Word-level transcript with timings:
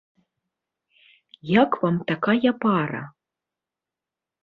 Як 1.61 1.71
вам 1.85 2.01
такая 2.15 2.51
пара? 2.67 3.03